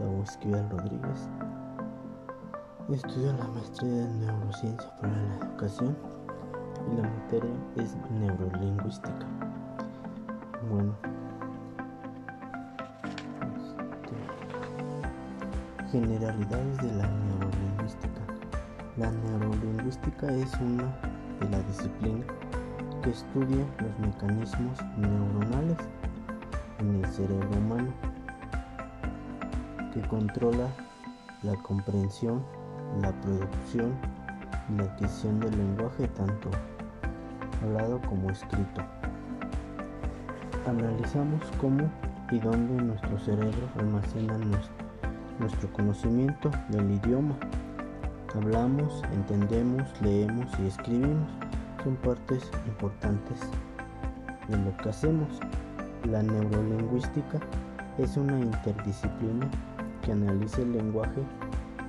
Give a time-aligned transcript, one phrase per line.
[0.00, 1.28] Gustavo Esquivel Rodríguez.
[2.90, 5.96] Estudio la maestría en neurociencia para la educación
[6.90, 9.26] y la materia es neurolingüística.
[10.70, 10.94] Bueno,
[13.58, 14.16] este,
[15.90, 18.22] generalidades de la neurolingüística.
[18.96, 20.84] La neurolingüística es una
[21.40, 22.26] de las disciplinas
[23.02, 25.78] que estudia los mecanismos neuronales
[26.78, 28.09] en el cerebro humano
[29.92, 30.68] que controla
[31.42, 32.42] la comprensión,
[33.00, 33.92] la producción
[34.68, 36.50] y la adquisición del lenguaje tanto
[37.62, 38.82] hablado como escrito.
[40.66, 41.90] Analizamos cómo
[42.30, 44.38] y dónde nuestro cerebro almacena
[45.38, 47.34] nuestro, conocimiento del idioma.
[48.34, 51.28] Hablamos, entendemos, leemos y escribimos.
[51.82, 53.40] Son partes importantes
[54.48, 55.40] de lo que hacemos.
[56.04, 57.40] La neurolingüística
[57.98, 59.48] es una interdisciplina
[60.10, 61.22] que analiza el lenguaje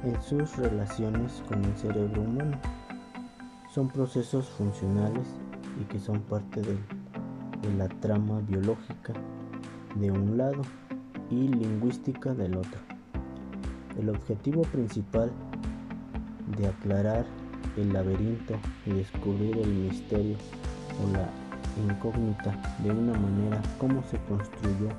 [0.04, 2.56] en sus relaciones con el cerebro humano.
[3.74, 5.26] Son procesos funcionales
[5.82, 6.74] y que son parte de,
[7.64, 9.14] de la trama biológica
[9.96, 10.62] de un lado
[11.32, 12.80] y lingüística del otro.
[14.00, 15.32] El objetivo principal
[16.58, 17.26] de aclarar
[17.76, 18.54] el laberinto
[18.86, 20.38] y descubrir el misterio
[21.04, 21.28] o la
[21.92, 24.90] incógnita de una manera cómo se construyó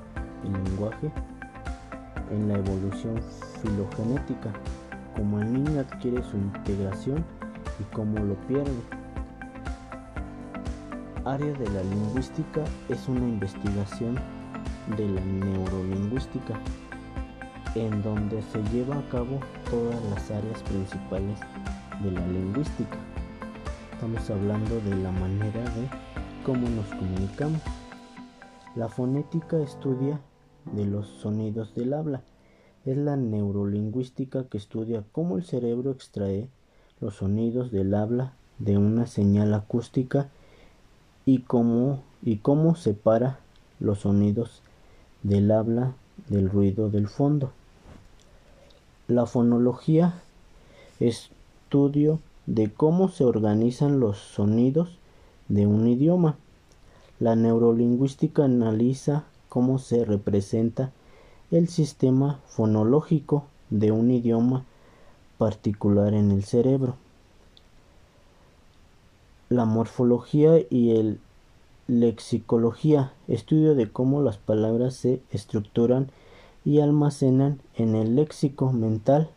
[0.43, 1.09] el lenguaje
[2.31, 3.19] en la evolución
[3.61, 4.51] filogenética,
[5.15, 7.23] como el niño adquiere su integración
[7.79, 8.71] y cómo lo pierde.
[11.25, 14.19] Área de la lingüística es una investigación
[14.97, 16.59] de la neurolingüística,
[17.75, 21.39] en donde se lleva a cabo todas las áreas principales
[22.03, 22.97] de la lingüística.
[23.93, 25.87] Estamos hablando de la manera de
[26.45, 27.61] cómo nos comunicamos.
[28.75, 30.19] La fonética estudia
[30.71, 32.21] de los sonidos del habla.
[32.85, 36.47] Es la neurolingüística que estudia cómo el cerebro extrae
[36.99, 40.29] los sonidos del habla de una señal acústica
[41.25, 43.39] y cómo, y cómo separa
[43.79, 44.61] los sonidos
[45.21, 45.93] del habla
[46.29, 47.51] del ruido del fondo.
[49.07, 50.13] La fonología
[50.99, 54.97] estudio de cómo se organizan los sonidos
[55.47, 56.37] de un idioma.
[57.19, 59.23] La neurolingüística analiza
[59.53, 60.91] cómo se representa
[61.51, 64.65] el sistema fonológico de un idioma
[65.37, 66.95] particular en el cerebro.
[69.49, 71.19] La morfología y el
[71.85, 76.09] lexicología, estudio de cómo las palabras se estructuran
[76.65, 79.29] y almacenan en el léxico mental.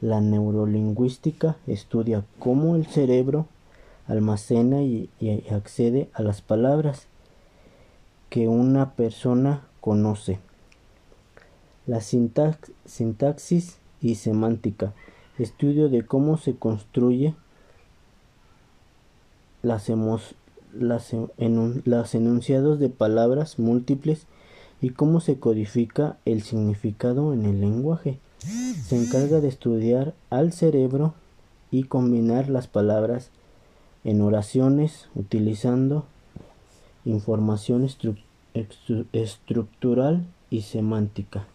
[0.00, 3.44] La neurolingüística estudia cómo el cerebro
[4.06, 7.08] almacena y, y accede a las palabras
[8.34, 10.40] que una persona conoce.
[11.86, 14.92] La sintaxis y semántica,
[15.38, 17.36] estudio de cómo se construye
[19.62, 19.88] las,
[20.72, 21.14] las,
[22.16, 24.26] enunciados de palabras múltiples
[24.80, 28.18] y cómo se codifica el significado en el lenguaje.
[28.40, 31.14] Se encarga de estudiar al cerebro
[31.70, 33.30] y combinar las palabras
[34.02, 36.04] en oraciones utilizando
[37.04, 37.88] información
[39.12, 41.46] estructural y semántica.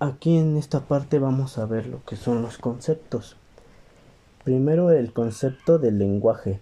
[0.00, 3.36] Aquí en esta parte vamos a ver lo que son los conceptos.
[4.44, 6.60] Primero el concepto del lenguaje,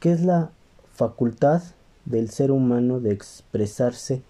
[0.00, 0.50] que es la
[0.92, 1.62] facultad
[2.04, 4.22] del ser humano de expresarse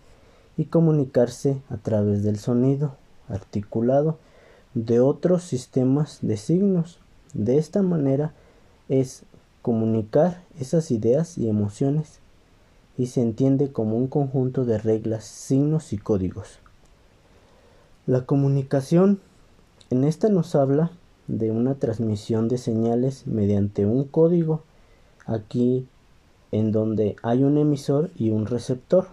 [0.57, 2.97] y comunicarse a través del sonido
[3.29, 4.19] articulado
[4.75, 6.99] de otros sistemas de signos.
[7.35, 8.33] De esta manera
[8.89, 9.23] es
[9.63, 12.19] comunicar esas ideas y emociones
[12.99, 16.59] y se entiende como un conjunto de reglas, signos y códigos.
[18.07, 19.21] La comunicación
[19.91, 20.91] en esta nos habla
[21.29, 24.63] de una transmisión de señales mediante un código
[25.27, 25.87] aquí
[26.51, 29.07] en donde hay un emisor y un receptor.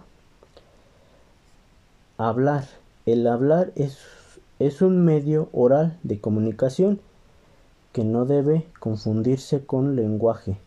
[2.18, 2.66] Hablar.
[3.06, 3.98] El hablar es
[4.60, 7.00] es un medio oral de comunicación
[7.92, 10.58] que no debe confundirse con lenguaje.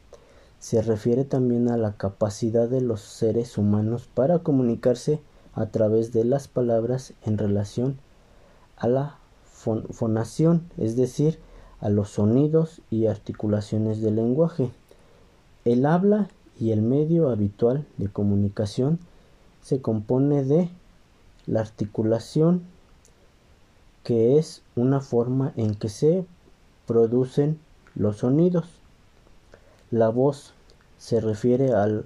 [0.60, 5.22] Se refiere también a la capacidad de los seres humanos para comunicarse
[5.54, 8.00] a través de las palabras en relación
[8.78, 9.18] a la
[9.92, 11.38] fonación, es decir,
[11.80, 14.72] a los sonidos y articulaciones del lenguaje.
[15.66, 16.30] El habla
[16.60, 18.98] y el medio habitual de comunicación
[19.62, 20.70] se compone de
[21.46, 22.73] la articulación
[24.04, 26.26] que es una forma en que se
[26.86, 27.60] producen
[27.96, 28.66] los sonidos.
[29.92, 30.54] La voz
[30.98, 32.06] se refiere al,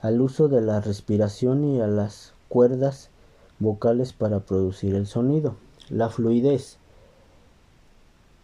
[0.00, 3.10] al uso de la respiración y a las cuerdas
[3.58, 5.56] vocales para producir el sonido.
[5.88, 6.78] La fluidez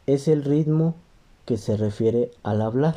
[0.06, 0.94] es el ritmo
[1.44, 2.96] que se refiere al hablar.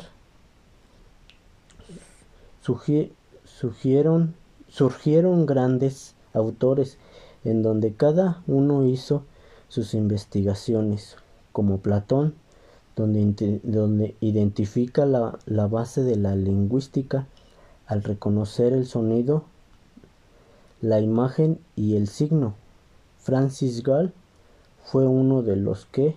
[3.44, 4.34] surgieron,
[4.68, 6.98] surgieron grandes autores
[7.44, 9.24] en donde cada uno hizo
[9.72, 11.16] sus investigaciones,
[11.50, 12.34] como Platón,
[12.94, 17.26] donde, donde identifica la, la base de la lingüística
[17.86, 19.44] al reconocer el sonido,
[20.82, 22.52] la imagen y el signo.
[23.18, 24.12] Francis Gall
[24.84, 26.16] fue uno de los que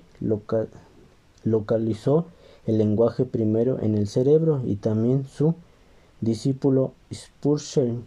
[1.45, 2.25] localizó
[2.65, 5.55] el lenguaje primero en el cerebro y también su
[6.19, 8.03] discípulo Spurgeon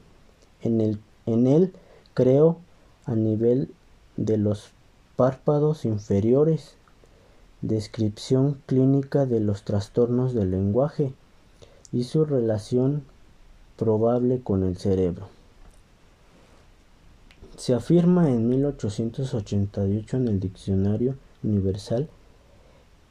[0.60, 1.72] en, el, en él
[2.12, 2.58] creó
[3.06, 3.70] a nivel
[4.18, 4.72] de los
[5.18, 6.76] párpados inferiores
[7.60, 11.12] descripción clínica de los trastornos del lenguaje
[11.90, 13.02] y su relación
[13.76, 15.26] probable con el cerebro.
[17.56, 22.08] Se afirma en 1888 en el Diccionario Universal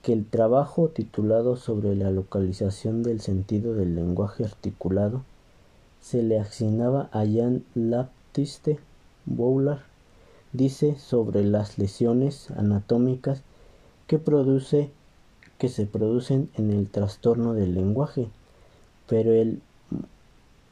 [0.01, 5.24] que el trabajo titulado sobre la localización del sentido del lenguaje articulado
[6.00, 8.80] se le asignaba a Jean Baptiste
[9.25, 9.87] Boulard
[10.57, 13.44] dice sobre las lesiones anatómicas
[14.07, 14.89] que produce
[15.57, 18.27] que se producen en el trastorno del lenguaje,
[19.07, 19.62] pero el,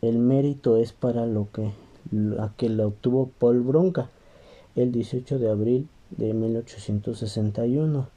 [0.02, 1.72] el mérito es para lo que
[2.12, 4.10] la que la obtuvo Paul Bronca
[4.76, 8.08] el 18 de abril de 1861,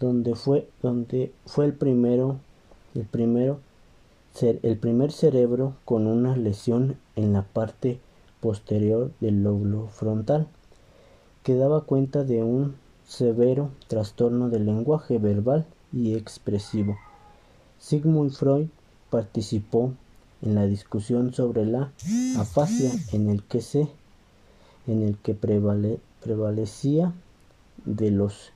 [0.00, 2.36] donde fue donde fue el primero
[2.94, 3.60] el primero
[4.42, 8.00] el primer cerebro con una lesión en la parte
[8.40, 10.46] posterior del lóbulo frontal,
[11.46, 12.74] que daba cuenta de un
[13.06, 16.96] severo trastorno del lenguaje verbal y expresivo.
[17.78, 18.66] Sigmund Freud
[19.10, 19.92] participó
[20.42, 21.92] en la discusión sobre la
[22.36, 23.86] afasia en el que se
[24.88, 27.12] en el que prevalecía
[27.84, 28.50] de los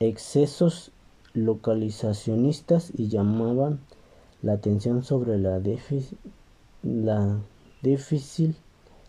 [0.00, 0.90] excesos
[1.32, 3.78] localizacionistas y llamaban
[4.42, 6.18] la atención sobre la, difícil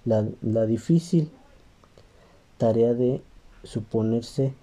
[0.05, 1.31] la difícil
[2.61, 3.23] tarea de
[3.63, 4.53] suponerse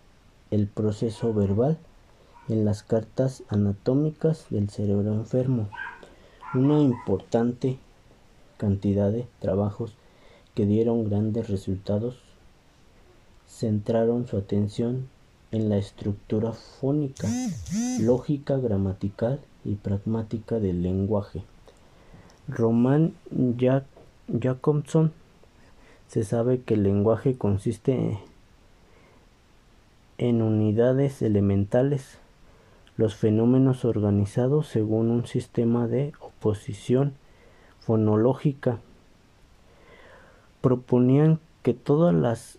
[0.52, 1.78] el proceso verbal
[2.48, 5.68] en las cartas anatómicas del cerebro enfermo.
[6.54, 7.76] Una importante
[8.56, 9.96] cantidad de trabajos
[10.54, 12.20] que dieron grandes resultados
[13.48, 15.08] centraron su atención
[15.50, 17.26] en la estructura fónica,
[17.98, 21.42] lógica, gramatical y pragmática del lenguaje.
[22.46, 23.14] Roman
[24.40, 25.12] Jacobson
[26.08, 28.18] se sabe que el lenguaje consiste
[30.16, 32.18] en unidades elementales,
[32.96, 37.12] los fenómenos organizados según un sistema de oposición
[37.80, 38.78] fonológica.
[40.62, 42.58] Proponían que todas las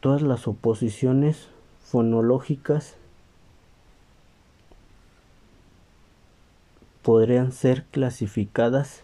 [0.00, 1.48] todas las oposiciones
[1.82, 2.96] fonológicas
[7.02, 9.02] podrían ser clasificadas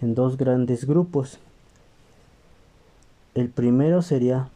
[0.00, 1.38] en dos grandes grupos.
[3.34, 4.48] El primero sería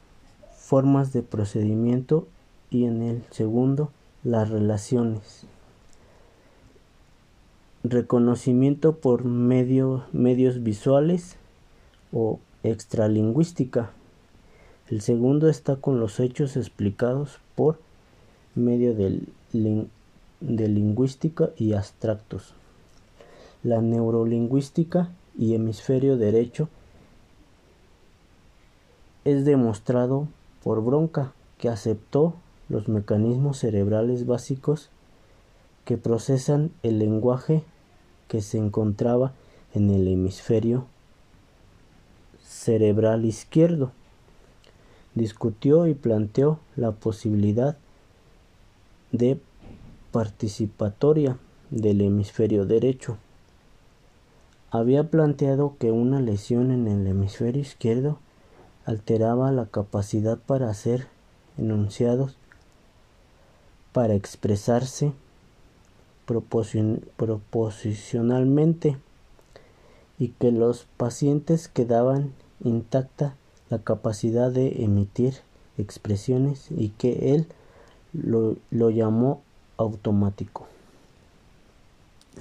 [0.56, 2.26] formas de procedimiento
[2.70, 3.90] y en el segundo
[4.24, 5.44] las relaciones.
[7.84, 11.36] Reconocimiento por medio, medios visuales
[12.12, 13.90] o extralingüística.
[14.88, 17.78] El segundo está con los hechos explicados por
[18.54, 19.26] medio de
[20.40, 22.54] lingüística y abstractos.
[23.64, 26.68] La neurolingüística y hemisferio derecho
[29.24, 30.28] es demostrado
[30.62, 32.34] por Bronca, que aceptó
[32.68, 34.90] los mecanismos cerebrales básicos
[35.84, 37.62] que procesan el lenguaje
[38.28, 39.32] que se encontraba
[39.74, 40.86] en el hemisferio
[42.42, 43.92] cerebral izquierdo.
[45.14, 47.76] Discutió y planteó la posibilidad
[49.12, 49.40] de
[50.10, 51.38] participatoria
[51.70, 53.18] del hemisferio derecho
[54.72, 58.18] había planteado que una lesión en el hemisferio izquierdo
[58.86, 61.08] alteraba la capacidad para hacer
[61.58, 62.38] enunciados,
[63.92, 65.12] para expresarse
[66.24, 68.96] proposicionalmente
[70.18, 72.32] y que los pacientes quedaban
[72.64, 73.34] intacta
[73.68, 75.34] la capacidad de emitir
[75.76, 77.46] expresiones y que él
[78.14, 79.42] lo, lo llamó
[79.76, 80.66] automático.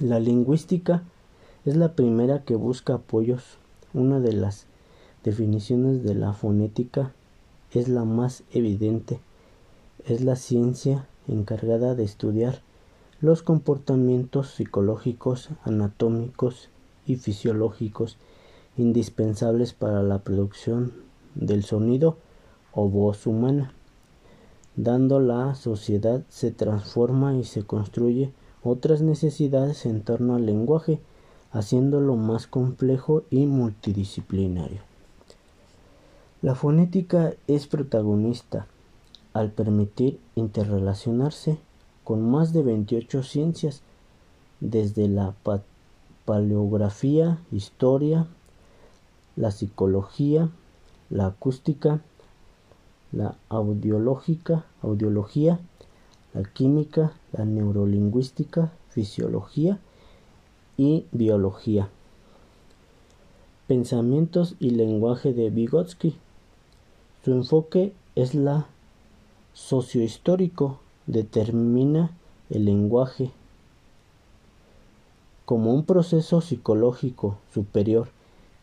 [0.00, 1.02] La lingüística
[1.64, 3.58] es la primera que busca apoyos.
[3.94, 4.66] Una de las
[5.24, 7.12] definiciones de la fonética
[7.72, 9.20] es la más evidente.
[10.04, 12.62] Es la ciencia encargada de estudiar
[13.20, 16.68] los comportamientos psicológicos, anatómicos
[17.06, 18.16] y fisiológicos
[18.76, 20.92] indispensables para la producción
[21.34, 22.16] del sonido
[22.72, 23.72] o voz humana.
[24.74, 31.00] Dando la sociedad se transforma y se construye otras necesidades en torno al lenguaje,
[31.52, 34.80] haciéndolo más complejo y multidisciplinario.
[36.40, 38.66] La fonética es protagonista
[39.32, 41.58] al permitir interrelacionarse
[42.04, 43.82] con más de 28 ciencias,
[44.60, 45.34] desde la
[46.24, 48.26] paleografía, historia,
[49.36, 50.48] la psicología,
[51.10, 52.00] la acústica,
[53.12, 55.60] la audiológica, audiología,
[56.32, 59.78] la química, la neurolingüística, fisiología
[60.76, 61.88] y biología.
[63.66, 66.16] Pensamientos y lenguaje de Vygotsky.
[67.24, 68.66] Su enfoque es la
[69.54, 72.10] sociohistórico, determina
[72.50, 73.30] el lenguaje
[75.44, 78.08] como un proceso psicológico superior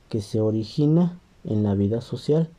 [0.10, 2.50] que se origina en la vida social,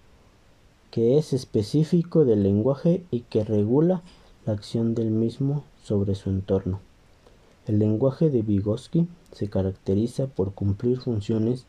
[0.90, 4.02] que es específico del lenguaje y que regula
[4.46, 6.80] la acción del mismo sobre su entorno.
[7.66, 11.66] El lenguaje de Vygotsky se caracteriza por cumplir funciones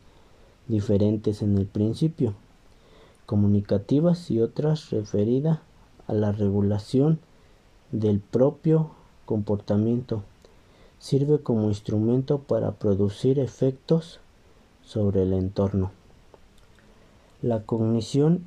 [0.67, 2.33] diferentes en el principio,
[3.25, 5.59] comunicativas y otras referidas
[6.07, 7.19] a la regulación
[7.91, 8.91] del propio
[9.25, 10.23] comportamiento.
[10.99, 14.19] Sirve como instrumento para producir efectos
[14.83, 15.91] sobre el entorno.
[17.41, 18.45] La cognición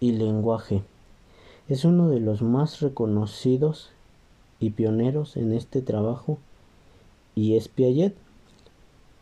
[0.00, 0.82] y lenguaje
[1.68, 3.90] es uno de los más reconocidos
[4.64, 6.38] y pioneros en este trabajo
[7.34, 8.14] y es Piaget,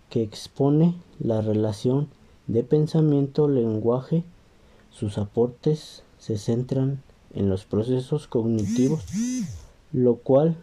[0.08, 2.08] que expone la relación
[2.46, 4.24] de pensamiento-lenguaje.
[4.90, 7.02] Sus aportes se centran
[7.34, 9.04] en los procesos cognitivos,
[9.92, 10.56] lo cual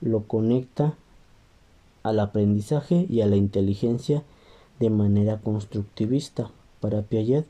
[0.00, 0.94] lo conecta
[2.02, 4.24] al aprendizaje y a la inteligencia
[4.78, 6.50] de manera constructivista.
[6.80, 7.46] Para Piaget,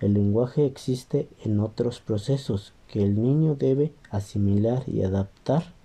[0.00, 5.77] el lenguaje existe en otros procesos que el niño debe asimilar y adaptar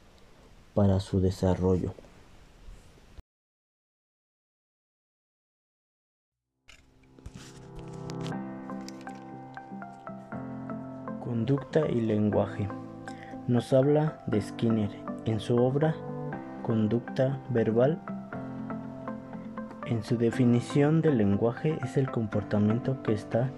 [0.74, 1.94] para su desarrollo.
[11.24, 12.70] Conducta y lenguaje.
[13.48, 14.90] Nos habla de Skinner
[15.26, 15.96] en su obra
[16.64, 18.02] Conducta verbal.
[19.86, 23.52] En su definición del lenguaje es el comportamiento que está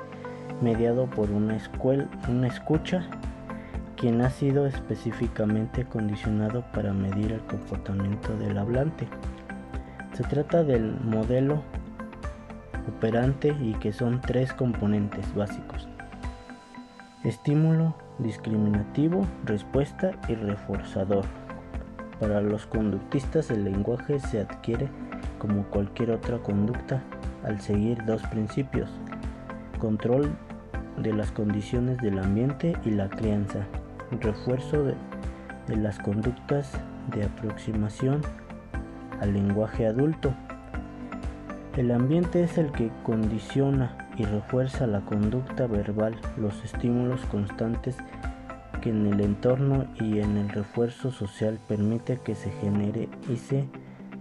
[0.61, 3.07] mediado por una, escuela, una escucha
[3.97, 9.07] quien ha sido específicamente condicionado para medir el comportamiento del hablante.
[10.13, 11.61] Se trata del modelo
[12.87, 15.87] operante y que son tres componentes básicos.
[17.23, 21.25] Estímulo discriminativo, respuesta y reforzador.
[22.19, 24.87] Para los conductistas el lenguaje se adquiere
[25.39, 27.01] como cualquier otra conducta
[27.43, 28.89] al seguir dos principios,
[29.79, 30.35] control
[30.97, 33.65] de las condiciones del ambiente y la crianza,
[34.11, 34.95] refuerzo de,
[35.75, 36.71] las conductas
[37.13, 38.21] de aproximación
[39.19, 40.33] al lenguaje adulto.
[41.75, 47.97] El ambiente es el que condiciona y refuerza la conducta verbal, los estímulos constantes
[48.81, 53.67] que en el entorno y en el refuerzo social permite que se genere y se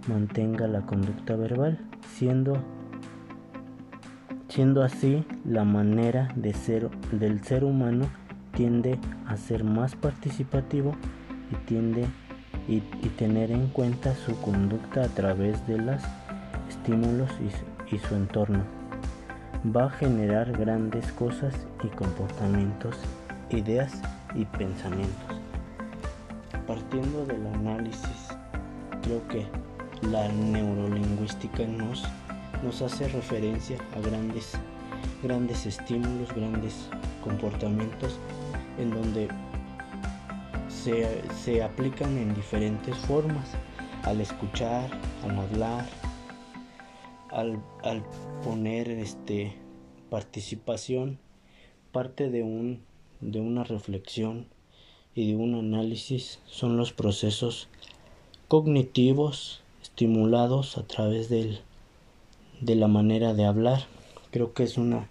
[0.07, 1.79] mantenga la conducta verbal,
[2.15, 2.57] siendo
[4.47, 8.05] siendo así la manera del ser humano
[8.55, 8.97] tiende
[9.27, 10.95] a ser más participativo
[11.51, 12.07] y tiende
[12.67, 12.79] y,
[13.17, 16.01] tener en cuenta su conducta a través de los
[16.69, 17.29] estímulos
[17.91, 18.63] y, su entorno.
[19.75, 22.97] Va a generar grandes cosas y comportamientos,
[23.49, 24.01] ideas
[24.33, 25.39] y pensamientos.
[26.67, 28.29] Partiendo del análisis,
[29.03, 29.45] creo que
[30.01, 32.03] la neurolingüística nos,
[32.63, 34.53] nos hace referencia a grandes,
[35.23, 36.89] grandes estímulos, grandes
[37.23, 38.19] comportamientos
[38.77, 39.27] en donde
[40.69, 43.49] se, aplican en diferentes formas,
[44.03, 44.89] al escuchar,
[45.23, 45.85] al hablar,
[47.31, 48.03] al, al
[48.43, 49.55] poner este,
[50.09, 51.17] participación,
[51.91, 52.83] parte de, un,
[53.21, 54.47] de una reflexión
[55.15, 57.69] y de un análisis son los procesos
[58.47, 61.61] cognitivos estimulados a través del,
[62.61, 63.85] de la manera de hablar.
[64.31, 65.09] Creo que es una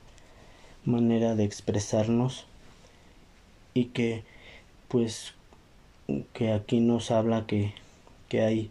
[0.84, 2.46] manera de expresarnos
[3.74, 4.22] y que
[4.88, 5.34] pues
[6.32, 7.74] que aquí nos habla que,
[8.28, 8.70] que hay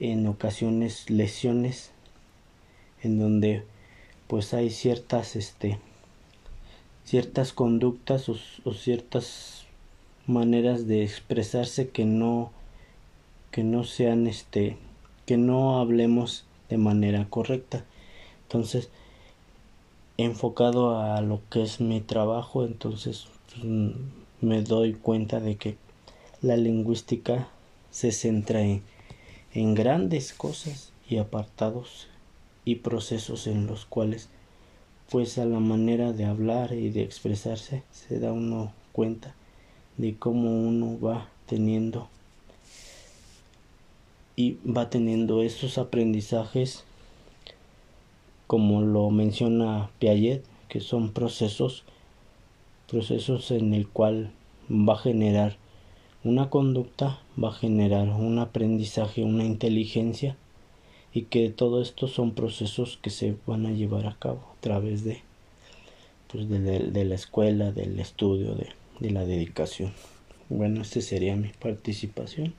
[0.00, 1.92] en ocasiones lesiones
[3.02, 3.64] en donde
[4.26, 5.78] pues hay ciertas este
[7.04, 9.64] ciertas conductas o, ciertas
[10.26, 12.50] maneras de expresarse que no
[13.50, 14.76] que no sean este
[15.24, 17.84] que no hablemos de manera correcta.
[18.42, 18.90] Entonces
[20.18, 23.28] enfocado a lo que es mi trabajo entonces
[24.40, 25.76] me doy cuenta de que
[26.42, 27.48] la lingüística
[27.90, 28.82] se centra en,
[29.54, 32.08] en grandes cosas y apartados
[32.64, 34.28] y procesos en los cuales
[35.10, 39.34] pues a la manera de hablar y de expresarse se da uno cuenta
[39.96, 42.08] de cómo uno va teniendo
[44.36, 46.84] y va teniendo esos aprendizajes
[48.46, 51.84] como lo menciona Piaget que son procesos
[52.88, 54.30] procesos en el cual
[54.70, 55.56] va a generar
[56.24, 60.36] una conducta va a generar un aprendizaje una inteligencia
[61.12, 65.04] y que todo esto son procesos que se van a llevar a cabo a través
[65.04, 65.22] de
[66.30, 68.68] pues de, de la escuela del estudio de,
[69.00, 69.92] de la dedicación.
[70.48, 72.54] Bueno esta sería mi participación